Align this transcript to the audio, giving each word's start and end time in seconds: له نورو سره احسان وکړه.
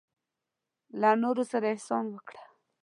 له 0.99 1.09
نورو 1.21 1.43
سره 1.51 1.65
احسان 1.73 2.05
وکړه. 2.09 2.43